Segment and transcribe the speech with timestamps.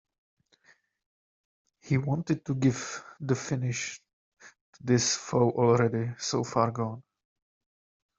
[1.81, 4.01] He wanted to give the finish
[4.73, 7.03] to this foe already so far gone.